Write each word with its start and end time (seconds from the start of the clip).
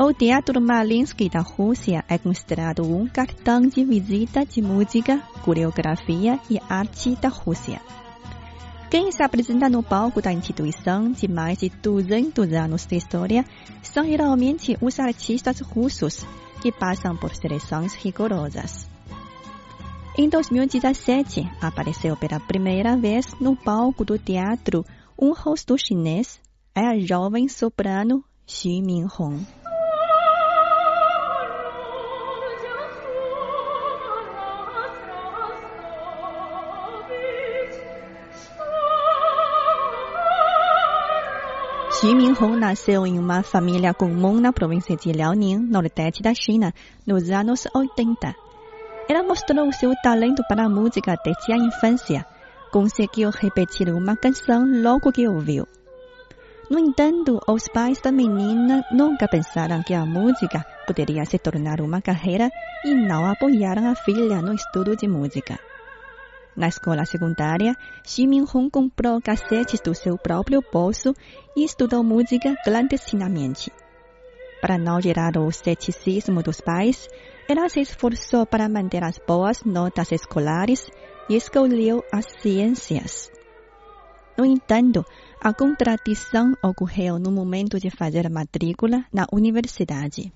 O 0.00 0.14
Teatro 0.14 0.60
Malinsky 0.60 1.28
da 1.28 1.40
Rússia 1.40 2.04
é 2.08 2.16
considerado 2.16 2.84
um 2.84 3.08
cartão 3.08 3.62
de 3.62 3.84
visita 3.84 4.46
de 4.46 4.62
música, 4.62 5.18
coreografia 5.44 6.38
e 6.48 6.56
arte 6.68 7.16
da 7.16 7.28
Rússia. 7.28 7.80
Quem 8.88 9.10
se 9.10 9.24
apresenta 9.24 9.68
no 9.68 9.82
palco 9.82 10.22
da 10.22 10.32
instituição 10.32 11.10
de 11.10 11.26
mais 11.26 11.58
de 11.58 11.68
200 11.68 12.52
anos 12.52 12.86
de 12.86 12.96
história 12.96 13.44
são 13.82 14.04
geralmente 14.04 14.78
os 14.80 15.00
artistas 15.00 15.58
russos 15.58 16.24
que 16.62 16.70
passam 16.70 17.16
por 17.16 17.34
seleções 17.34 17.92
rigorosas. 17.94 18.88
Em 20.16 20.28
2017, 20.28 21.42
apareceu 21.60 22.16
pela 22.16 22.38
primeira 22.38 22.96
vez 22.96 23.26
no 23.40 23.56
palco 23.56 24.04
do 24.04 24.16
teatro 24.16 24.84
um 25.20 25.32
rosto 25.32 25.76
chinês, 25.76 26.40
é 26.72 26.86
a 26.86 26.96
jovem 27.00 27.48
soprano 27.48 28.22
Xu 28.46 28.80
Minhong. 28.80 29.57
Xu 41.98 42.14
Minhong 42.14 42.56
nasceu 42.56 43.04
em 43.04 43.18
uma 43.18 43.42
família 43.42 43.92
comum 43.92 44.38
na 44.38 44.52
província 44.52 44.94
de 44.94 45.10
Liaoning, 45.10 45.58
nordeste 45.58 46.22
da 46.22 46.32
China, 46.32 46.72
nos 47.04 47.28
anos 47.28 47.66
80. 47.74 48.36
Ela 49.08 49.24
mostrou 49.24 49.72
seu 49.72 49.92
talento 50.00 50.44
para 50.48 50.66
a 50.66 50.68
música 50.68 51.16
desde 51.24 51.52
a 51.52 51.56
infância. 51.56 52.24
Conseguiu 52.70 53.30
repetir 53.30 53.88
uma 53.88 54.16
canção 54.16 54.64
logo 54.80 55.10
que 55.10 55.26
ouviu. 55.26 55.66
No 56.70 56.78
entanto, 56.78 57.40
os 57.48 57.66
pais 57.66 58.00
da 58.00 58.12
menina 58.12 58.84
nunca 58.92 59.26
pensaram 59.26 59.82
que 59.82 59.92
a 59.92 60.06
música 60.06 60.64
poderia 60.86 61.24
se 61.24 61.36
tornar 61.36 61.80
uma 61.80 62.00
carreira 62.00 62.48
e 62.84 62.94
não 62.94 63.26
apoiaram 63.26 63.90
a 63.90 63.96
filha 63.96 64.40
no 64.40 64.54
estudo 64.54 64.94
de 64.94 65.08
música. 65.08 65.58
Na 66.58 66.66
escola 66.66 67.04
secundária, 67.04 67.76
Xi 68.04 68.26
Minhong 68.26 68.68
comprou 68.68 69.22
cassetes 69.22 69.80
do 69.80 69.94
seu 69.94 70.18
próprio 70.18 70.60
bolso 70.72 71.14
e 71.54 71.62
estudou 71.62 72.02
música 72.02 72.56
clandestinamente. 72.64 73.70
Para 74.60 74.76
não 74.76 75.00
gerar 75.00 75.38
o 75.38 75.52
ceticismo 75.52 76.42
dos 76.42 76.60
pais, 76.60 77.06
ela 77.48 77.68
se 77.68 77.80
esforçou 77.80 78.44
para 78.44 78.68
manter 78.68 79.04
as 79.04 79.20
boas 79.24 79.62
notas 79.62 80.10
escolares 80.10 80.90
e 81.30 81.36
escolheu 81.36 82.02
as 82.12 82.26
ciências. 82.42 83.30
No 84.36 84.44
entanto, 84.44 85.04
a 85.40 85.54
contradição 85.54 86.54
ocorreu 86.60 87.20
no 87.20 87.30
momento 87.30 87.78
de 87.78 87.88
fazer 87.88 88.28
matrícula 88.28 89.04
na 89.12 89.26
universidade. 89.32 90.32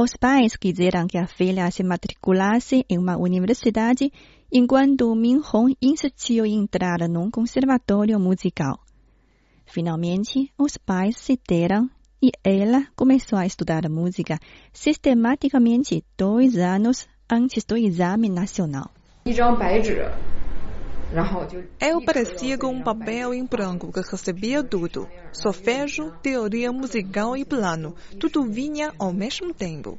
Os 0.00 0.16
pais 0.16 0.54
quiseram 0.54 1.08
que 1.08 1.18
a 1.18 1.26
filha 1.26 1.68
se 1.72 1.82
matriculasse 1.82 2.84
em 2.88 2.96
uma 2.96 3.16
universidade, 3.16 4.12
enquanto 4.52 5.12
Min 5.16 5.40
Hong 5.52 5.76
insistiu 5.82 6.46
em 6.46 6.54
entrar 6.54 7.08
num 7.08 7.28
conservatório 7.28 8.20
musical. 8.20 8.78
Finalmente, 9.66 10.52
os 10.56 10.76
pais 10.76 11.16
se 11.16 11.36
deram 11.48 11.90
e 12.22 12.30
ela 12.44 12.86
começou 12.94 13.36
a 13.36 13.44
estudar 13.44 13.88
música 13.88 14.38
sistematicamente 14.72 16.04
dois 16.16 16.56
anos 16.56 17.08
antes 17.28 17.64
do 17.64 17.76
exame 17.76 18.28
nacional. 18.28 18.92
Eu 21.80 22.04
parecia 22.04 22.58
com 22.58 22.66
um 22.66 22.82
papel 22.82 23.32
em 23.32 23.44
branco 23.46 23.90
que 23.90 24.00
recebia 24.00 24.62
tudo. 24.62 25.08
Solfejo, 25.32 26.12
teoria 26.22 26.70
musical 26.70 27.34
e 27.34 27.46
plano. 27.46 27.94
Tudo 28.20 28.44
vinha 28.44 28.92
ao 28.98 29.12
mesmo 29.12 29.54
tempo. 29.54 29.98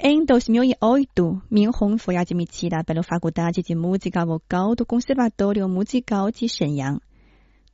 Em 0.00 0.24
2008, 0.24 1.42
Min 1.48 1.68
Hong 1.68 1.98
foi 1.98 2.16
admitida 2.16 2.82
pela 2.84 3.04
Faculdade 3.04 3.62
de 3.62 3.74
Música 3.74 4.24
Vocal 4.24 4.74
do 4.74 4.84
Conservatório 4.84 5.68
Musical 5.68 6.30
de 6.32 6.48
Shenyang. 6.48 7.00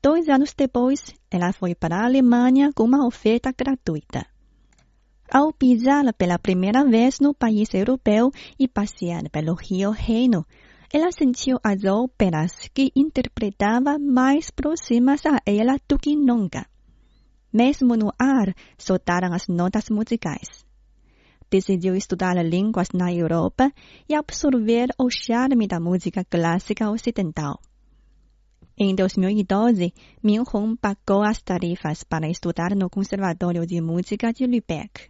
Dois 0.03 0.29
anos 0.29 0.53
depois, 0.55 1.15
ela 1.31 1.53
foi 1.55 1.75
para 1.75 1.97
a 1.97 2.05
Alemanha 2.05 2.71
com 2.75 2.85
uma 2.85 3.07
oferta 3.07 3.51
gratuita. 3.57 4.27
Ao 5.31 5.53
pisar 5.53 6.13
pela 6.13 6.39
primeira 6.39 6.85
vez 6.85 7.19
no 7.19 7.35
país 7.35 7.73
europeu 7.73 8.31
e 8.59 8.69
passear 8.69 9.29
pelo 9.31 9.55
Rio 9.55 9.91
Reno, 9.91 10.47
ela 10.95 11.11
sentiu 11.11 11.59
as 11.61 11.85
óperas 11.85 12.53
que 12.73 12.93
interpretava 12.95 13.99
mais 13.99 14.49
próximas 14.53 15.27
a 15.27 15.41
ela 15.45 15.77
do 15.89 15.99
que 15.99 16.15
nunca. 16.15 16.69
Mesmo 17.53 17.97
no 17.97 18.13
ar, 18.17 18.55
soltaram 18.79 19.33
as 19.35 19.49
notas 19.49 19.91
musicais. 19.91 20.65
Decidiu 21.51 21.97
estudar 21.97 22.37
línguas 22.45 22.91
na 22.95 23.13
Europa 23.13 23.73
e 24.09 24.15
absorver 24.15 24.87
o 24.97 25.11
charme 25.11 25.67
da 25.67 25.81
música 25.81 26.25
clássica 26.25 26.89
ocidental. 26.89 27.59
Em 28.79 28.95
2012, 28.95 29.93
Min 30.23 30.45
Hong 30.53 30.77
pagou 30.77 31.25
as 31.25 31.43
tarifas 31.43 32.05
para 32.05 32.31
estudar 32.31 32.77
no 32.77 32.89
Conservatório 32.89 33.67
de 33.67 33.81
Música 33.81 34.33
de 34.33 34.47
Lübeck. 34.47 35.09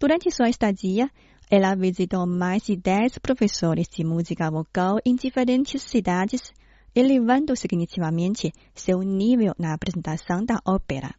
Durante 0.00 0.28
sua 0.32 0.48
estadia, 0.48 1.08
ela 1.49 1.75
visitou 1.75 2.25
mais 2.25 2.63
de 2.63 2.75
10 2.75 3.19
professores 3.19 3.87
de 3.87 4.03
música 4.03 4.49
vocal 4.49 4.97
em 5.05 5.15
diferentes 5.15 5.83
cidades, 5.83 6.51
elevando 6.95 7.55
significativamente 7.55 8.51
seu 8.73 9.01
nível 9.01 9.53
na 9.59 9.73
apresentação 9.73 10.43
da 10.43 10.59
ópera. 10.65 11.13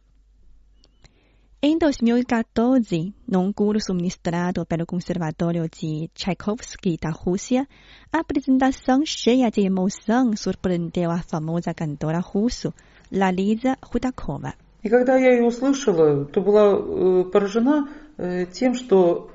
Em 1.61 1.77
2014, 1.79 3.13
num 3.27 3.51
curso 3.51 3.93
ministrado 3.93 4.65
pelo 4.65 4.85
Conservatório 4.85 5.67
de 5.67 6.09
Tchaikovsky 6.13 6.97
da 7.01 7.09
Rússia, 7.09 7.67
a 8.11 8.19
apresentação 8.19 9.03
cheia 9.05 9.49
de 9.49 9.61
emoção 9.61 10.35
surpreendeu 10.35 11.09
a 11.09 11.23
famosa 11.23 11.73
cantora 11.73 12.19
russa 12.19 12.73
Lalisa 13.11 13.77
Rudakova. 13.81 14.53
И 14.83 14.89
когда 14.89 15.17
я 15.17 15.33
ее 15.33 15.47
услышала, 15.47 16.25
то 16.25 16.41
была 16.41 16.75
э, 16.75 17.23
поражена 17.31 17.89
э, 18.19 18.45
тем, 18.47 18.73
что 18.73 19.29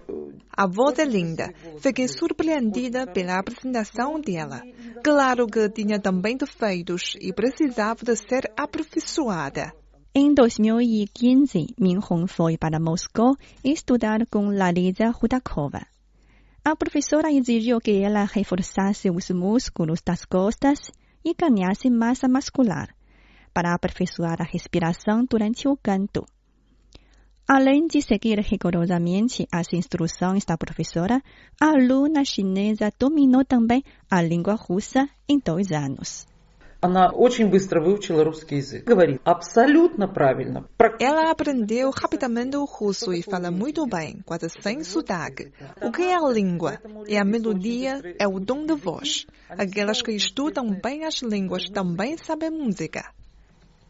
A 0.52 0.66
voz 0.66 0.98
é 0.98 1.04
linda. 1.04 1.54
Fiquei 1.80 2.06
surpreendida 2.06 3.06
pela 3.06 3.38
apresentação 3.38 4.20
dela. 4.20 4.60
Claro 5.02 5.46
que 5.46 5.70
tinha 5.70 5.98
também 5.98 6.36
defeitos 6.36 7.14
e 7.20 7.32
precisava 7.32 8.04
de 8.04 8.14
ser 8.16 8.52
aperfeiçoada. 8.56 9.72
Em 10.14 10.34
2015, 10.34 11.74
Min 11.78 11.98
Hong 11.98 12.26
foi 12.26 12.58
para 12.58 12.80
Moscou 12.80 13.36
estudar 13.64 14.26
com 14.26 14.50
Larisa 14.50 15.08
Rudakova. 15.10 15.86
A 16.62 16.76
professora 16.76 17.32
exigiu 17.32 17.80
que 17.80 18.02
ela 18.02 18.24
reforçasse 18.24 19.08
os 19.08 19.30
músculos 19.30 20.02
das 20.04 20.24
costas 20.26 20.78
e 21.24 21.32
ganhasse 21.32 21.88
massa 21.88 22.28
muscular, 22.28 22.94
para 23.54 23.72
aperfeiçoar 23.72 24.42
a 24.42 24.44
respiração 24.44 25.24
durante 25.24 25.66
o 25.68 25.76
canto. 25.76 26.26
Além 27.47 27.85
de 27.85 28.01
seguir 28.01 28.39
rigorosamente 28.39 29.47
as 29.51 29.71
instruções 29.71 30.43
da 30.45 30.57
professora, 30.57 31.21
a 31.61 31.67
aluna 31.67 32.25
chinesa 32.25 32.91
dominou 32.97 33.45
também 33.45 33.83
a 34.09 34.19
língua 34.19 34.55
russa 34.55 35.07
em 35.29 35.37
dois 35.37 35.71
anos. 35.71 36.25
Ela 40.99 41.29
aprendeu 41.29 41.91
rapidamente 41.91 42.57
o 42.57 42.65
russo 42.65 43.13
e 43.13 43.21
fala 43.21 43.51
muito 43.51 43.85
bem, 43.85 44.21
quase 44.25 44.49
sem 44.49 44.83
sotaque. 44.83 45.51
O 45.83 45.91
que 45.91 46.01
é 46.01 46.15
a 46.15 46.27
língua? 46.27 46.79
É 47.07 47.19
a 47.19 47.25
melodia, 47.25 48.01
é 48.17 48.27
o 48.27 48.39
dom 48.39 48.65
da 48.65 48.73
voz. 48.75 49.27
Aquelas 49.49 50.01
que 50.01 50.11
estudam 50.11 50.79
bem 50.81 51.05
as 51.05 51.21
línguas 51.21 51.69
também 51.69 52.17
sabem 52.17 52.49
música. 52.49 53.13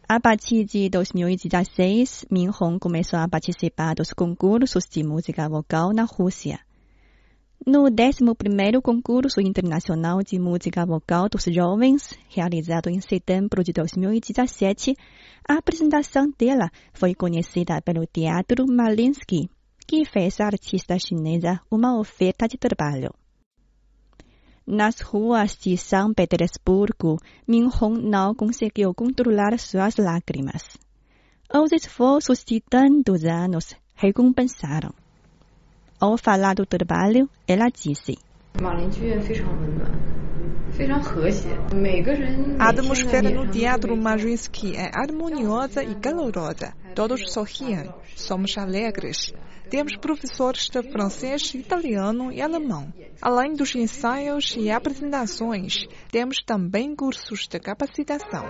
A 0.08 0.20
partir 0.20 0.64
de 0.64 0.88
2016, 0.88 2.26
Min 2.30 2.50
Hong 2.50 2.78
começou 2.78 3.18
a 3.18 3.26
participar 3.26 3.96
dos 3.96 4.12
concursos 4.12 4.84
de 4.88 5.02
música 5.02 5.48
vocal 5.48 5.92
na 5.92 6.04
Rússia. 6.04 6.60
No 7.66 7.90
11º 7.90 8.80
Concurso 8.80 9.40
Internacional 9.40 10.22
de 10.22 10.38
Música 10.38 10.86
Vocal 10.86 11.28
dos 11.28 11.42
Jovens, 11.52 12.16
realizado 12.28 12.88
em 12.88 13.00
setembro 13.00 13.64
de 13.64 13.72
2017, 13.72 14.94
a 15.48 15.54
apresentação 15.54 16.32
dela 16.38 16.70
foi 16.92 17.12
conhecida 17.12 17.82
pelo 17.82 18.06
Teatro 18.06 18.64
Malinsky, 18.64 19.50
que 19.88 20.04
fez 20.04 20.40
à 20.40 20.46
artista 20.46 20.96
chinesa 21.00 21.60
uma 21.68 21.98
oferta 21.98 22.46
de 22.46 22.56
trabalho. 22.56 23.12
Nas 24.68 25.00
ruas 25.00 25.56
de 25.56 25.76
São 25.76 26.12
Petersburgo, 26.12 27.20
Minhong 27.46 28.02
não 28.02 28.34
conseguiu 28.34 28.92
controlar 28.92 29.56
suas 29.60 29.94
lágrimas. 29.96 30.76
Os 31.54 31.70
esforços 31.70 32.42
de 32.44 32.60
tantos 32.60 33.24
anos 33.24 33.76
recompensaram. 33.94 34.92
Ao 36.00 36.18
falar 36.18 36.56
do 36.56 36.66
trabalho, 36.66 37.30
ela 37.46 37.68
disse: 37.68 38.18
A 42.58 42.68
atmosfera 42.68 43.30
no 43.30 43.50
Teatro 43.50 43.96
Majuinski 43.96 44.76
é 44.76 44.90
harmoniosa 44.94 45.82
e 45.82 45.94
calorosa. 45.94 46.74
Todos 46.94 47.32
sorriem. 47.32 47.88
Somos 48.14 48.58
alegres. 48.58 49.32
Temos 49.70 49.96
professores 49.96 50.68
de 50.68 50.82
francês, 50.82 51.54
italiano 51.54 52.30
e 52.30 52.42
alemão. 52.42 52.92
Além 53.22 53.54
dos 53.54 53.74
ensaios 53.74 54.54
e 54.54 54.70
apresentações, 54.70 55.88
temos 56.10 56.42
também 56.44 56.94
cursos 56.94 57.48
de 57.48 57.58
capacitação. 57.58 58.44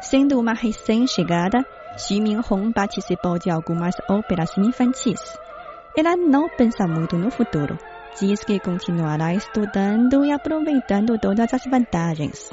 Sendo 0.00 0.40
uma 0.40 0.54
recém-chegada, 0.54 1.64
Xi 1.96 2.20
Minhong 2.20 2.72
participou 2.72 3.38
de 3.38 3.48
algumas 3.48 3.94
óperas 4.08 4.50
infantis. 4.58 5.20
Ela 5.98 6.16
não 6.16 6.48
pensa 6.48 6.86
muito 6.86 7.16
no 7.16 7.28
futuro. 7.28 7.76
Diz 8.20 8.44
que 8.44 8.60
continuará 8.60 9.34
estudando 9.34 10.24
e 10.24 10.30
aproveitando 10.30 11.18
todas 11.18 11.52
as 11.52 11.64
vantagens. 11.68 12.52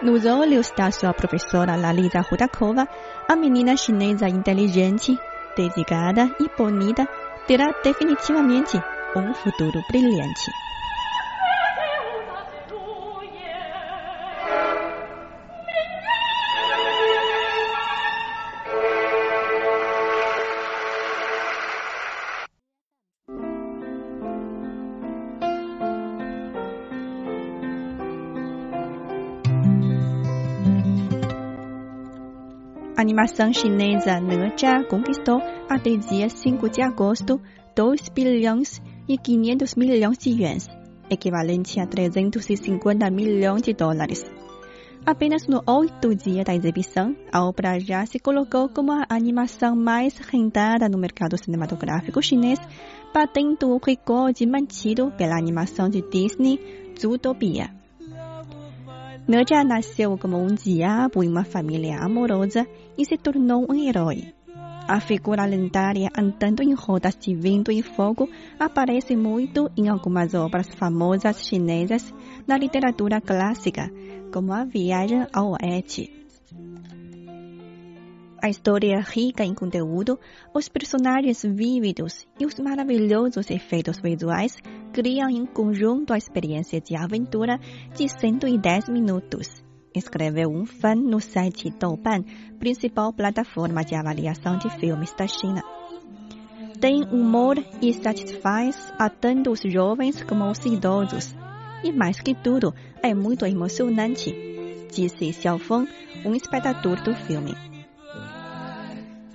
Nos 0.00 0.24
olhos 0.24 0.70
da 0.70 0.90
sua 0.90 1.12
professora 1.12 1.76
Lalisa 1.76 2.20
Rudakova, 2.20 2.88
a 3.28 3.36
menina 3.36 3.76
chinesa 3.76 4.26
inteligente, 4.26 5.18
dedicada 5.54 6.34
e 6.40 6.48
bonita 6.56 7.06
terá 7.46 7.66
definitivamente 7.84 8.80
um 9.14 9.34
futuro 9.34 9.78
brilhante. 9.90 10.50
A 32.98 33.00
animação 33.00 33.52
chinesa 33.52 34.18
哪 34.18 34.82
conquistou 34.90 35.40
até 35.68 35.96
dia 35.96 36.28
5 36.28 36.68
de 36.68 36.82
agosto 36.82 37.40
2 37.76 38.08
bilhões 38.08 38.82
e 39.08 39.16
500 39.16 39.76
milhões 39.76 40.18
de 40.18 40.30
yuans, 40.30 40.66
equivalente 41.08 41.78
a 41.78 41.86
350 41.86 43.08
milhões 43.08 43.62
de 43.62 43.72
dólares. 43.72 44.24
Apenas 45.06 45.46
no 45.46 45.62
oito 45.64 46.12
dia 46.12 46.42
da 46.42 46.56
exibição, 46.56 47.14
a 47.30 47.44
obra 47.44 47.78
já 47.78 48.04
se 48.04 48.18
colocou 48.18 48.68
como 48.68 48.90
a 48.90 49.06
animação 49.08 49.76
mais 49.76 50.18
rentada 50.18 50.88
no 50.88 50.98
mercado 50.98 51.38
cinematográfico 51.38 52.20
chinês, 52.20 52.58
batendo 53.14 53.68
o 53.68 53.78
recorde 53.78 54.44
mantido 54.44 55.12
pela 55.16 55.38
animação 55.38 55.88
de 55.88 56.02
Disney, 56.10 56.58
Zootopia. 57.00 57.77
Naja 59.28 59.62
nasceu 59.62 60.16
como 60.16 60.38
um 60.38 60.54
diabo 60.54 61.22
em 61.22 61.28
uma 61.28 61.44
família 61.44 61.98
amorosa 61.98 62.66
e 62.96 63.04
se 63.04 63.18
tornou 63.18 63.66
um 63.70 63.74
herói. 63.74 64.32
A 64.88 65.00
figura 65.00 65.44
lendária 65.44 66.08
andando 66.16 66.62
em 66.62 66.72
rodas 66.72 67.14
de 67.14 67.34
vento 67.34 67.70
e 67.70 67.82
fogo 67.82 68.26
aparece 68.58 69.14
muito 69.14 69.70
em 69.76 69.86
algumas 69.86 70.32
obras 70.32 70.66
famosas 70.74 71.46
chinesas 71.46 72.10
na 72.46 72.56
literatura 72.56 73.20
clássica, 73.20 73.92
como 74.32 74.50
A 74.50 74.64
Viagem 74.64 75.26
ao 75.30 75.52
Oeste. 75.52 76.17
A 78.40 78.48
história 78.48 78.94
é 78.94 79.00
rica 79.00 79.44
em 79.44 79.52
conteúdo, 79.52 80.16
os 80.54 80.68
personagens 80.68 81.42
vívidos 81.42 82.24
e 82.38 82.46
os 82.46 82.54
maravilhosos 82.60 83.50
efeitos 83.50 84.00
visuais 84.00 84.56
criam 84.92 85.28
em 85.28 85.44
conjunto 85.44 86.12
a 86.12 86.18
experiência 86.18 86.80
de 86.80 86.94
aventura 86.94 87.58
de 87.96 88.08
110 88.08 88.90
minutos. 88.90 89.60
Escreveu 89.92 90.50
um 90.50 90.64
fã 90.64 90.94
no 90.94 91.20
site 91.20 91.68
Douban, 91.70 92.22
principal 92.60 93.12
plataforma 93.12 93.82
de 93.84 93.96
avaliação 93.96 94.56
de 94.56 94.70
filmes 94.78 95.12
da 95.14 95.26
China. 95.26 95.62
Tem 96.80 97.02
humor 97.10 97.58
e 97.82 97.92
satisfaz 97.92 98.92
a 99.00 99.10
tanto 99.10 99.50
os 99.50 99.62
jovens 99.66 100.22
como 100.22 100.48
os 100.48 100.64
idosos. 100.64 101.34
E 101.82 101.90
mais 101.90 102.20
que 102.20 102.36
tudo, 102.36 102.72
é 103.02 103.12
muito 103.14 103.44
emocionante, 103.44 104.32
disse 104.92 105.32
Xiaofeng, 105.32 105.88
um 106.24 106.34
espectador 106.36 107.02
do 107.02 107.14
filme. 107.16 107.77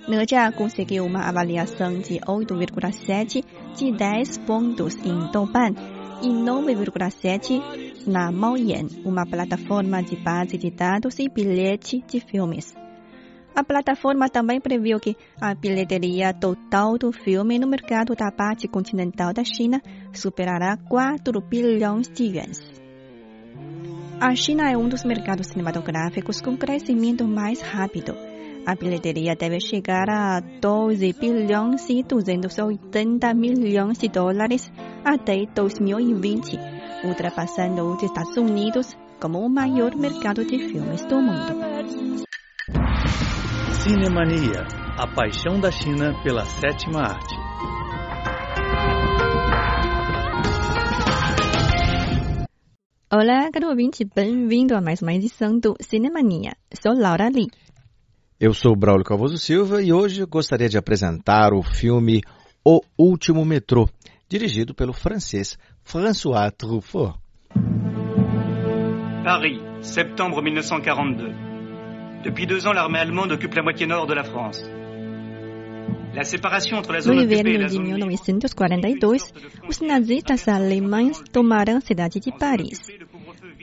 Naja 0.06 0.52
conseguiu 0.52 1.06
uma 1.06 1.26
avaliação 1.26 1.98
de 1.98 2.20
8,7 2.20 3.42
de 3.74 3.90
10 3.90 4.38
pontos 4.38 4.96
em 4.96 5.30
Douban 5.32 5.74
e 6.22 6.28
9,7 6.28 8.06
na 8.06 8.30
Maoyan, 8.30 8.86
uma 9.02 9.24
plataforma 9.24 10.02
de 10.02 10.16
base 10.16 10.58
de 10.58 10.70
dados 10.70 11.18
e 11.18 11.28
bilhete 11.28 12.04
de 12.06 12.20
filmes. 12.20 12.74
A 13.56 13.64
plataforma 13.64 14.28
também 14.28 14.60
previu 14.60 15.00
que 15.00 15.16
a 15.40 15.54
bilheteria 15.54 16.34
total 16.34 16.98
do 16.98 17.10
filme 17.10 17.58
no 17.58 17.66
mercado 17.66 18.14
da 18.14 18.30
parte 18.30 18.68
continental 18.68 19.32
da 19.32 19.44
China 19.44 19.80
superará 20.12 20.76
4 20.76 21.40
bilhões 21.40 22.08
de 22.08 22.24
yuans. 22.24 22.60
A 24.20 24.34
China 24.34 24.70
é 24.70 24.76
um 24.76 24.88
dos 24.88 25.02
mercados 25.04 25.46
cinematográficos 25.46 26.42
com 26.42 26.56
crescimento 26.56 27.26
mais 27.26 27.60
rápido. 27.62 28.33
A 28.66 28.74
bilheteria 28.74 29.36
deve 29.36 29.60
chegar 29.60 30.08
a 30.08 30.40
12 30.40 31.12
bilhões 31.20 31.86
e 31.90 32.02
280 32.02 33.34
milhões 33.34 33.98
de 33.98 34.08
dólares 34.08 34.72
até 35.04 35.44
2020, 35.54 36.58
ultrapassando 37.04 37.82
os 37.92 38.02
Estados 38.02 38.34
Unidos 38.38 38.96
como 39.20 39.40
o 39.40 39.50
maior 39.50 39.94
mercado 39.94 40.46
de 40.46 40.58
filmes 40.58 41.04
do 41.04 41.20
mundo. 41.20 41.60
Cinemania, 43.82 44.66
a 44.96 45.06
paixão 45.14 45.60
da 45.60 45.70
China 45.70 46.14
pela 46.22 46.46
sétima 46.46 47.02
arte. 47.02 47.34
Olá, 53.12 53.50
caro 53.52 53.68
ouvinte, 53.68 54.04
bem-vindo 54.04 54.74
a 54.74 54.80
mais 54.80 55.02
uma 55.02 55.12
edição 55.12 55.58
do 55.58 55.76
Cinemania. 55.80 56.56
Sou 56.82 56.94
Laura 56.98 57.28
Lee. 57.28 57.48
Eu 58.40 58.52
sou 58.52 58.74
Braulio 58.74 59.04
Calvoso 59.04 59.38
Silva 59.38 59.80
e 59.80 59.92
hoje 59.92 60.24
gostaria 60.26 60.68
de 60.68 60.76
apresentar 60.76 61.52
o 61.52 61.62
filme 61.62 62.20
O 62.64 62.80
Último 62.98 63.44
Metrô, 63.44 63.88
dirigido 64.28 64.74
pelo 64.74 64.92
francês 64.92 65.56
François 65.84 66.50
Truffaut. 66.50 67.14
Paris, 69.22 69.60
septembre 69.82 70.42
1942. 70.42 71.32
Depuis 72.24 72.44
deux 72.44 72.66
ans, 72.66 72.72
l'armée 72.72 72.98
allemande 72.98 73.34
occupe 73.34 73.54
la 73.54 73.62
moitié 73.62 73.86
nord 73.86 74.08
de 74.08 74.14
la 74.14 74.24
France. 74.24 74.64
No 77.06 77.12
inverno 77.12 77.58
de 77.58 77.68
zone 77.68 77.92
libre 77.92 78.10
1942, 78.10 79.32
os 79.68 79.80
nazistas 79.80 80.48
alemães 80.48 81.22
tomaram 81.32 81.76
a 81.76 81.80
cidade 81.80 82.20
de 82.20 82.30
Paris. 82.32 82.80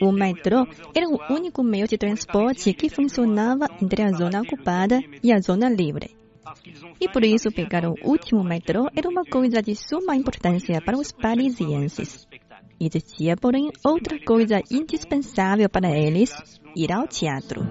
O 0.02 0.10
metrô 0.10 0.66
era 0.92 1.06
o 1.08 1.16
único 1.32 1.62
meio 1.62 1.86
de 1.86 1.96
transporte 1.96 2.74
que 2.74 2.90
funcionava 2.90 3.68
entre 3.80 4.02
a 4.02 4.10
zona 4.10 4.42
ocupada 4.42 5.00
e 5.22 5.32
a 5.32 5.38
zona 5.38 5.68
livre. 5.68 6.10
E 7.00 7.08
por 7.08 7.22
isso 7.22 7.52
pegar 7.52 7.84
o 7.84 7.94
último 8.02 8.42
metrô 8.42 8.88
era 8.96 9.08
uma 9.08 9.24
coisa 9.24 9.62
de 9.62 9.76
suma 9.76 10.16
importância 10.16 10.80
para 10.80 10.98
os 10.98 11.12
parisienses. 11.12 12.26
Existia, 12.80 13.36
porém, 13.36 13.70
outra 13.84 14.18
coisa 14.18 14.60
indispensável 14.72 15.68
para 15.70 15.96
eles: 15.96 16.34
ir 16.74 16.90
ao 16.90 17.06
teatro. 17.06 17.62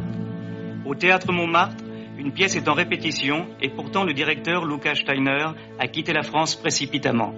Au 0.85 0.95
théâtre 0.95 1.33
Montmartre, 1.33 1.83
une 2.17 2.31
pièce 2.31 2.55
est 2.55 2.69
en 2.69 2.73
répétition 2.73 3.45
et 3.61 3.69
pourtant 3.75 4.05
le 4.05 4.13
directeur 4.13 4.63
Lucas 4.63 4.95
Steiner 4.95 5.53
a 5.77 5.87
quitté 5.89 6.13
la 6.13 6.23
France 6.23 6.55
précipitamment. 6.55 7.33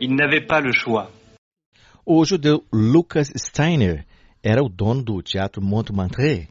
Il 0.00 0.14
n'avait 0.14 0.46
pas 0.46 0.62
le 0.62 0.72
choix. 0.72 1.10
O 2.06 2.22
judeu 2.22 2.62
Lucas 2.70 3.32
Steiner 3.34 4.06
era 4.42 4.62
o 4.62 4.68
dono 4.68 5.02
do 5.02 5.22
Teatro 5.22 5.62
Montmartre. 5.62 6.50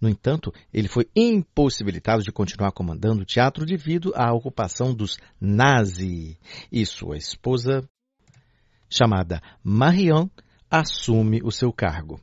No 0.00 0.08
entanto, 0.08 0.52
ele 0.72 0.86
foi 0.86 1.08
impossibilitado 1.16 2.22
de 2.22 2.30
continuar 2.30 2.70
comandando 2.70 3.22
o 3.22 3.26
teatro 3.26 3.66
devido 3.66 4.12
à 4.14 4.32
ocupação 4.32 4.94
dos 4.94 5.18
nazis. 5.40 6.36
E 6.70 6.86
sua 6.86 7.16
esposa, 7.16 7.88
chamada 8.88 9.42
Marion, 9.64 10.28
assume 10.70 11.40
o 11.42 11.50
seu 11.50 11.72
cargo. 11.72 12.20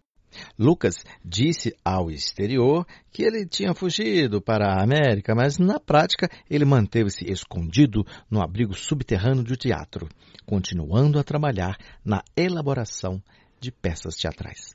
Lucas 0.58 1.04
disse 1.24 1.75
ao 1.84 2.10
exterior 2.10 2.86
que 3.12 3.24
ele 3.24 3.46
tinha 3.46 3.74
fugido 3.74 4.42
para 4.42 4.68
a 4.68 4.84
América, 4.84 5.34
mas 5.36 5.58
na 5.58 5.80
prática 5.80 6.30
ele 6.50 6.65
manteve-se 6.65 7.30
escondido 7.32 8.06
no 8.30 8.42
abrigo 8.42 8.74
subterrâneo 8.74 9.44
do 9.44 9.56
teatro, 9.58 10.08
continuando 10.46 11.20
a 11.20 11.24
trabalhar 11.24 11.77
na 12.04 12.24
elaboração 12.36 13.22
de 13.60 13.72
peças 13.72 14.15
teatrais. 14.15 14.74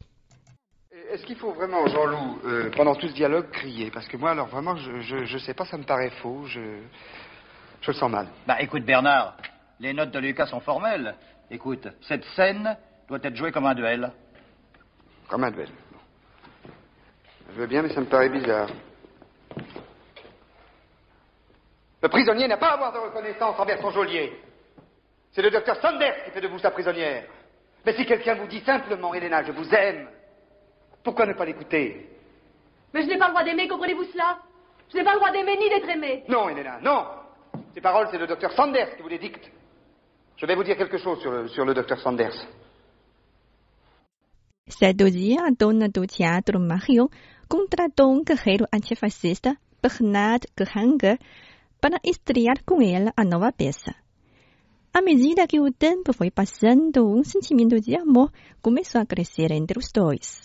Est-ce 1.12 1.26
qu'il 1.26 1.36
faut 1.36 1.52
vraiment, 1.52 1.88
Jean-Loup, 1.88 2.40
euh, 2.44 2.70
pendant 2.76 2.94
tout 2.94 3.08
ce 3.08 3.14
dialogue, 3.14 3.50
crier 3.50 3.90
Parce 3.90 4.06
que 4.06 4.16
moi, 4.16 4.30
alors 4.30 4.46
vraiment, 4.46 4.76
je, 4.76 5.00
je, 5.00 5.24
je 5.24 5.38
sais 5.38 5.54
pas, 5.54 5.64
ça 5.64 5.76
me 5.76 5.82
paraît 5.82 6.10
faux, 6.22 6.44
je, 6.46 6.60
je 7.80 7.90
le 7.90 7.94
sens 7.94 8.10
mal. 8.10 8.28
Bah 8.46 8.60
écoute 8.60 8.84
Bernard, 8.84 9.36
les 9.80 9.92
notes 9.92 10.12
de 10.12 10.18
Lucas 10.18 10.46
sont 10.46 10.60
formelles. 10.60 11.14
Écoute, 11.50 11.88
cette 12.06 12.24
scène 12.36 12.76
doit 13.08 13.18
être 13.22 13.34
jouée 13.34 13.50
comme 13.50 13.66
un 13.66 13.74
duel. 13.74 14.12
Comme 15.30 15.44
un 15.44 15.50
duel. 15.52 15.68
Je 17.52 17.60
veux 17.60 17.66
bien, 17.66 17.82
mais 17.82 17.94
ça 17.94 18.00
me 18.00 18.06
paraît 18.06 18.28
bizarre. 18.28 18.68
Le 22.02 22.08
prisonnier 22.08 22.48
n'a 22.48 22.56
pas 22.56 22.70
à 22.70 22.74
avoir 22.74 22.92
de 22.92 22.98
reconnaissance 22.98 23.58
envers 23.58 23.80
son 23.80 23.90
geôlier. 23.90 24.32
C'est 25.30 25.42
le 25.42 25.50
docteur 25.50 25.76
Sanders 25.80 26.24
qui 26.24 26.32
fait 26.32 26.40
de 26.40 26.48
vous 26.48 26.58
sa 26.58 26.72
prisonnière. 26.72 27.24
Mais 27.86 27.94
si 27.94 28.04
quelqu'un 28.04 28.34
vous 28.34 28.48
dit 28.48 28.60
simplement, 28.60 29.14
Helena, 29.14 29.44
je 29.44 29.52
vous 29.52 29.72
aime, 29.72 30.08
pourquoi 31.04 31.26
ne 31.26 31.34
pas 31.34 31.44
l'écouter? 31.44 32.08
Mais 32.92 33.02
je 33.02 33.06
n'ai 33.06 33.18
pas 33.18 33.26
le 33.26 33.32
droit 33.32 33.44
d'aimer, 33.44 33.68
comprenez-vous 33.68 34.04
cela? 34.04 34.38
Je 34.90 34.96
n'ai 34.96 35.04
pas 35.04 35.12
le 35.12 35.18
droit 35.18 35.30
d'aimer 35.30 35.56
ni 35.56 35.68
d'être 35.68 35.88
aimé. 35.88 36.24
Non, 36.28 36.48
Helena, 36.48 36.80
non 36.82 37.06
Ces 37.72 37.80
paroles, 37.80 38.08
c'est 38.10 38.18
le 38.18 38.26
docteur 38.26 38.50
Sanders 38.52 38.96
qui 38.96 39.02
vous 39.02 39.08
les 39.08 39.18
dicte. 39.18 39.48
Je 40.36 40.46
vais 40.46 40.56
vous 40.56 40.64
dire 40.64 40.76
quelque 40.76 40.98
chose 40.98 41.20
sur 41.20 41.30
le, 41.30 41.46
sur 41.48 41.64
le 41.64 41.72
docteur 41.72 42.00
Sanders. 42.00 42.34
Dia, 45.10 45.46
a 45.46 45.50
dona 45.50 45.88
do 45.88 46.06
teatro 46.06 46.60
Marion 46.60 47.08
contratou 47.48 48.12
um 48.12 48.22
guerreiro 48.22 48.66
antifascista, 48.72 49.56
Bernard 49.82 50.46
Gehanger, 50.56 51.18
para 51.80 51.98
estrear 52.04 52.62
com 52.64 52.80
ela 52.80 53.12
a 53.16 53.24
nova 53.24 53.52
peça. 53.52 53.94
À 54.92 55.02
medida 55.02 55.46
que 55.46 55.60
o 55.60 55.72
tempo 55.72 56.12
foi 56.12 56.30
passando, 56.30 57.08
um 57.08 57.24
sentimento 57.24 57.80
de 57.80 57.96
amor 57.96 58.32
começou 58.62 59.00
a 59.00 59.06
crescer 59.06 59.50
entre 59.50 59.78
os 59.78 59.90
dois. 59.92 60.40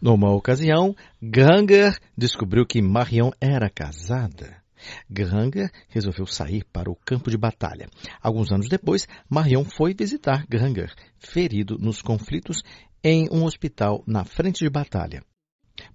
Numa 0.00 0.32
ocasião, 0.34 0.94
Granger 1.20 1.98
descobriu 2.16 2.64
que 2.66 2.80
Marion 2.80 3.30
era 3.40 3.68
casada. 3.68 4.61
Granger 5.08 5.70
resolveu 5.88 6.26
sair 6.26 6.64
para 6.72 6.90
o 6.90 6.96
campo 6.96 7.30
de 7.30 7.36
batalha. 7.36 7.88
Alguns 8.20 8.52
anos 8.52 8.68
depois, 8.68 9.06
Marion 9.28 9.64
foi 9.64 9.94
visitar 9.94 10.46
Granger, 10.46 10.92
ferido 11.18 11.78
nos 11.78 12.02
conflitos 12.02 12.62
em 13.02 13.28
um 13.30 13.44
hospital 13.44 14.02
na 14.06 14.24
frente 14.24 14.64
de 14.64 14.70
batalha. 14.70 15.22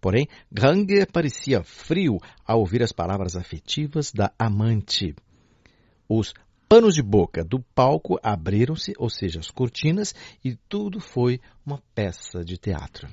Porém, 0.02 0.28
Granger 0.52 1.12
parecia 1.12 1.64
frio 1.64 2.18
ao 2.46 2.60
ouvir 2.60 2.84
as 2.84 2.92
palavras 2.92 3.36
afetivas 3.36 4.12
da 4.12 4.32
amante. 4.38 5.16
Os 6.10 6.34
panos 6.68 6.96
de 6.96 7.02
boca 7.02 7.44
do 7.44 7.60
palco 7.74 8.20
abriram-se, 8.22 8.94
ou 8.98 9.10
seja, 9.10 9.40
as 9.40 9.50
cortinas, 9.50 10.14
e 10.44 10.56
tudo 10.68 11.00
foi 11.00 11.40
uma 11.66 11.82
peça 11.96 12.44
de 12.44 12.58
teatro. 12.58 13.08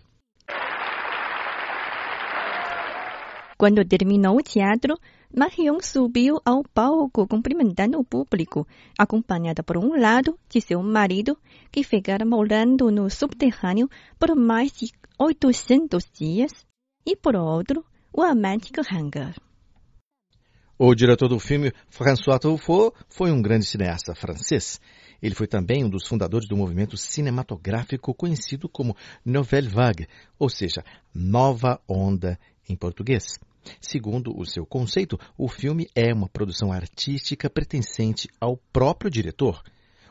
Quando 3.57 3.85
terminou 3.85 4.37
o 4.37 4.43
teatro, 4.43 4.99
Marion 5.37 5.79
subiu 5.81 6.41
ao 6.45 6.63
palco 6.63 7.27
cumprimentando 7.27 7.99
o 7.99 8.05
público, 8.05 8.67
acompanhada 8.99 9.63
por 9.63 9.77
um 9.77 9.99
lado 10.01 10.39
de 10.49 10.61
seu 10.61 10.83
marido, 10.83 11.37
que 11.71 11.83
ficara 11.83 12.25
morando 12.25 12.91
no 12.91 13.09
subterrâneo 13.11 13.89
por 14.19 14.35
mais 14.37 14.73
de 14.73 14.93
800 15.19 16.05
dias, 16.13 16.53
e 17.07 17.17
por 17.17 17.37
outro, 17.37 17.85
o 18.13 18.23
amante 18.23 18.73
Hanger. 18.93 19.35
O 20.77 20.95
diretor 20.95 21.29
do 21.29 21.39
filme, 21.39 21.73
François 21.89 22.39
Truffaut, 22.41 22.97
foi 23.09 23.31
um 23.31 23.41
grande 23.41 23.65
cineasta 23.65 24.15
francês. 24.15 24.81
Ele 25.23 25.35
foi 25.35 25.47
também 25.47 25.85
um 25.85 25.89
dos 25.89 26.07
fundadores 26.07 26.49
do 26.49 26.57
movimento 26.57 26.97
cinematográfico 26.97 28.13
conhecido 28.13 28.69
como 28.69 28.97
Nouvelle 29.25 29.69
Vague, 29.69 30.09
ou 30.39 30.49
seja, 30.49 30.85
Nova 31.15 31.81
Onda 31.89 32.39
em 32.69 32.77
português. 32.77 33.39
Segundo 33.81 34.37
o 34.39 34.45
seu 34.45 34.67
conceito, 34.67 35.19
o 35.37 35.49
filme 35.49 35.89
é 35.95 36.13
uma 36.13 36.29
produção 36.29 36.73
artística 36.73 37.49
pertencente 37.49 38.29
ao 38.41 38.57
próprio 38.73 39.11
diretor. 39.11 39.63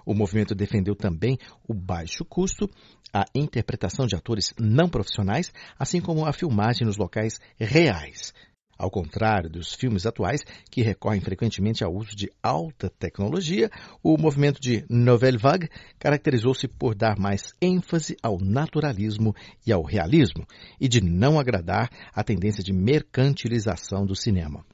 O 0.05 0.13
movimento 0.13 0.53
defendeu 0.53 0.95
também 0.95 1.37
o 1.67 1.73
baixo 1.73 2.25
custo, 2.25 2.69
a 3.13 3.25
interpretação 3.33 4.05
de 4.05 4.15
atores 4.15 4.53
não 4.59 4.89
profissionais, 4.89 5.53
assim 5.77 6.01
como 6.01 6.25
a 6.25 6.33
filmagem 6.33 6.85
nos 6.85 6.97
locais 6.97 7.39
reais. 7.57 8.33
Ao 8.77 8.89
contrário 8.89 9.49
dos 9.49 9.73
filmes 9.73 10.05
atuais, 10.05 10.41
que 10.69 10.81
recorrem 10.81 11.21
frequentemente 11.21 11.83
ao 11.83 11.93
uso 11.93 12.15
de 12.15 12.31
alta 12.41 12.89
tecnologia, 12.89 13.69
o 14.01 14.17
movimento 14.17 14.59
de 14.59 14.83
Nouvelle 14.89 15.37
Vague 15.37 15.69
caracterizou-se 15.99 16.67
por 16.67 16.95
dar 16.95 17.17
mais 17.17 17.53
ênfase 17.61 18.17
ao 18.21 18.39
naturalismo 18.39 19.35
e 19.65 19.71
ao 19.71 19.83
realismo, 19.83 20.45
e 20.81 20.87
de 20.87 21.01
não 21.01 21.39
agradar 21.39 21.89
à 22.13 22.23
tendência 22.23 22.63
de 22.63 22.73
mercantilização 22.73 24.05
do 24.05 24.15
cinema. 24.15 24.65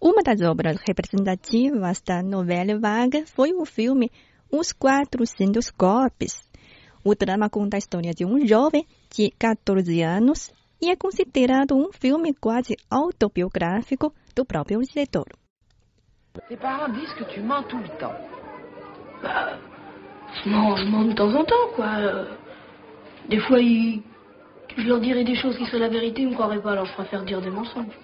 Uma 0.00 0.22
das 0.22 0.40
obras 0.40 0.78
representativas 0.86 2.00
da 2.00 2.22
Nouvelle 2.22 2.78
Vague 2.78 3.26
foi 3.26 3.52
o 3.52 3.66
filme 3.66 4.10
Os 4.50 4.72
400 4.72 5.70
Golpes. 5.70 6.48
O 7.04 7.14
drama 7.14 7.50
conta 7.50 7.76
a 7.76 7.78
história 7.78 8.12
de 8.14 8.24
um 8.24 8.46
jovem 8.46 8.86
de 9.14 9.30
14 9.38 10.00
anos 10.00 10.50
e 10.82 10.90
é 10.90 10.96
considerado 10.96 11.76
um 11.76 11.92
filme 11.92 12.32
quase 12.34 12.76
autobiográfico 12.90 14.12
do 14.34 14.44
próprio 14.44 14.80
diretor. 14.80 15.26
Tes 16.48 16.56
parents 16.56 16.92
disent 16.92 17.12
que 17.14 17.24
tu 17.24 17.40
mens 17.40 17.66
tout 17.68 17.78
le 17.78 17.88
temps. 17.98 18.14
Bah, 19.22 19.58
non, 20.46 20.76
je 20.76 20.84
mens 20.86 21.04
de 21.08 21.14
temps 21.14 21.34
en 21.34 21.44
temps, 21.44 21.68
quoi. 21.74 21.88
Des 23.28 23.40
fois, 23.40 23.58
ils- 23.60 24.02
je 24.76 24.86
leur 24.88 25.00
dirais 25.00 25.24
des 25.24 25.34
choses 25.34 25.56
qui 25.58 25.66
seraient 25.66 25.80
la 25.80 25.88
vérité, 25.88 26.22
ils 26.22 26.28
me 26.30 26.34
croiraient 26.34 26.62
pas, 26.62 26.72
alors 26.72 26.86
je 26.86 26.94
préfère 26.94 27.22
dire 27.24 27.40
des 27.40 27.50
mensonges. 27.50 27.94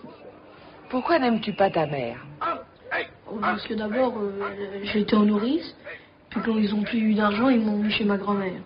Pourquoi 0.91 1.19
n'aimes-tu 1.19 1.53
pas 1.55 1.71
ta 1.71 1.87
mère? 1.87 2.19
Oh, 3.29 3.39
Parce 3.41 3.67
que 3.67 3.75
d'abord, 3.75 4.15
euh, 4.19 4.81
j'étais 4.85 5.17
en 5.17 5.25
nourrice, 5.25 5.75
puis 6.31 6.41
quand 6.45 6.57
ils 6.57 6.73
ont 6.75 6.83
plus 6.83 6.99
eu 6.99 7.15
d'argent, 7.15 7.49
ils 7.49 7.61
m'ont 7.61 7.79
mis 7.79 7.91
chez 7.93 8.05
ma 8.05 8.17
grand-mère. 8.17 8.61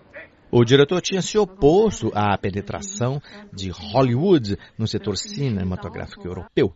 O 0.53 0.65
diretor 0.65 1.01
tinha 1.01 1.23
se 1.23 1.39
oposto 1.39 2.11
à 2.13 2.37
penetração 2.37 3.23
de 3.53 3.71
Hollywood 3.71 4.59
no 4.77 4.85
setor 4.85 5.17
cinematográfico 5.17 6.27
europeu. 6.27 6.75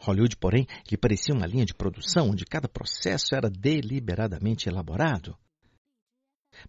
Hollywood, 0.00 0.36
porém, 0.36 0.66
lhe 0.90 0.98
parecia 0.98 1.34
uma 1.34 1.46
linha 1.46 1.64
de 1.64 1.72
produção 1.72 2.28
onde 2.28 2.44
cada 2.44 2.68
processo 2.68 3.34
era 3.34 3.48
deliberadamente 3.48 4.68
elaborado. 4.68 5.34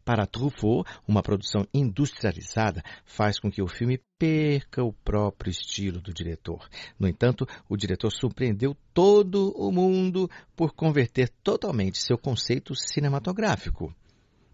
Para 0.06 0.26
Truffaut, 0.26 0.90
uma 1.06 1.22
produção 1.22 1.68
industrializada 1.74 2.82
faz 3.04 3.40
com 3.40 3.52
que 3.52 3.62
o 3.62 3.68
filme 3.68 4.00
perca 4.18 4.82
o 4.82 4.94
próprio 4.94 5.52
estilo 5.52 6.00
do 6.00 6.14
diretor. 6.14 6.70
No 6.98 7.10
entanto, 7.10 7.46
o 7.68 7.76
diretor 7.76 8.10
surpreendeu 8.10 8.76
todo 8.94 9.52
o 9.52 9.70
mundo 9.70 10.30
por 10.56 10.74
converter 10.74 11.28
totalmente 11.44 11.98
seu 11.98 12.18
conceito 12.18 12.74
cinematográfico. 12.74 13.94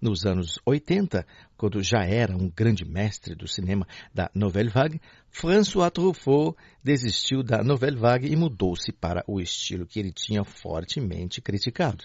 Nos 0.04 0.26
anos 0.26 0.60
80, 0.66 1.26
quando 1.56 1.82
já 1.82 2.04
era 2.04 2.36
um 2.36 2.50
grande 2.50 2.84
mestre 2.84 3.34
do 3.36 3.48
cinema 3.48 3.88
da 4.14 4.30
Nouvelle 4.36 4.70
Vague, 4.70 5.00
François 5.30 5.90
Truffaut 5.90 6.58
desistiu 6.84 7.42
da 7.42 7.64
Nouvelle 7.64 7.96
Vague 7.96 8.28
e 8.28 8.36
mudou-se 8.36 8.92
para 8.92 9.24
o 9.26 9.40
estilo 9.40 9.88
que 9.88 10.02
ele 10.02 10.12
tinha 10.12 10.44
fortemente 10.44 11.42
criticado. 11.42 12.04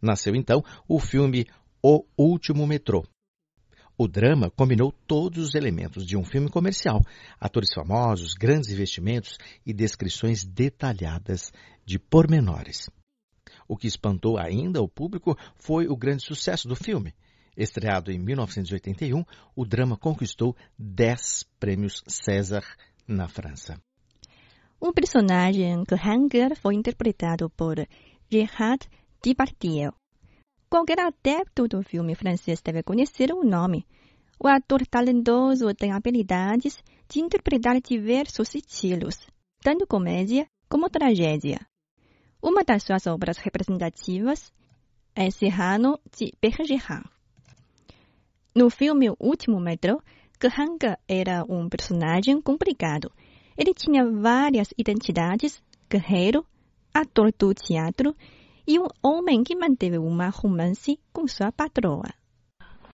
Nasceu 0.00 0.36
então 0.36 0.62
o 0.86 1.00
filme 1.00 1.48
O 1.82 2.04
Último 2.16 2.64
Metrô. 2.64 3.04
O 3.98 4.06
drama 4.06 4.48
combinou 4.48 4.92
todos 4.92 5.48
os 5.48 5.54
elementos 5.56 6.06
de 6.06 6.16
um 6.16 6.22
filme 6.22 6.48
comercial: 6.48 7.00
atores 7.40 7.74
famosos, 7.74 8.34
grandes 8.34 8.70
investimentos 8.70 9.36
e 9.66 9.72
descrições 9.72 10.44
detalhadas 10.44 11.52
de 11.84 11.98
pormenores. 11.98 12.88
O 13.68 13.76
que 13.76 13.86
espantou 13.86 14.38
ainda 14.38 14.82
o 14.82 14.88
público 14.88 15.36
foi 15.56 15.86
o 15.88 15.96
grande 15.96 16.24
sucesso 16.24 16.68
do 16.68 16.76
filme. 16.76 17.14
Estreado 17.56 18.12
em 18.12 18.18
1981, 18.18 19.24
o 19.54 19.64
drama 19.64 19.96
conquistou 19.96 20.54
10 20.78 21.44
prêmios 21.58 22.04
César 22.06 22.64
na 23.08 23.28
França. 23.28 23.80
O 24.78 24.92
personagem 24.92 25.84
Hanger 25.90 26.54
foi 26.54 26.74
interpretado 26.74 27.48
por 27.50 27.76
Gerard 28.30 28.86
Depardieu. 29.22 29.92
Qualquer 30.68 31.00
adepto 31.00 31.66
do 31.66 31.82
filme 31.82 32.14
francês 32.14 32.60
deve 32.60 32.82
conhecer 32.82 33.32
o 33.32 33.42
nome. 33.42 33.86
O 34.38 34.46
ator 34.46 34.86
talentoso 34.86 35.72
tem 35.74 35.92
habilidades 35.92 36.82
de 37.08 37.20
interpretar 37.20 37.80
diversos 37.80 38.54
estilos, 38.54 39.26
tanto 39.62 39.86
comédia 39.86 40.46
como 40.68 40.90
tragédia. 40.90 41.66
Uma 42.48 42.62
das 42.62 42.84
suas 42.84 43.08
obras 43.08 43.38
representativas 43.38 44.52
é 45.16 45.28
Serrano 45.32 45.98
de 46.16 46.32
Bergerac. 46.40 47.02
No 48.54 48.70
filme 48.70 49.10
O 49.10 49.16
Último 49.18 49.58
Metrô, 49.58 50.00
Gehanga 50.40 50.96
era 51.08 51.42
um 51.48 51.68
personagem 51.68 52.40
complicado. 52.40 53.10
Ele 53.58 53.74
tinha 53.74 54.08
várias 54.08 54.68
identidades, 54.78 55.60
guerreiro, 55.90 56.46
ator 56.94 57.32
do 57.36 57.52
teatro 57.52 58.14
e 58.64 58.78
um 58.78 58.86
homem 59.02 59.42
que 59.42 59.56
manteve 59.56 59.98
uma 59.98 60.28
romance 60.28 61.00
com 61.12 61.26
sua 61.26 61.50
patroa. 61.50 62.14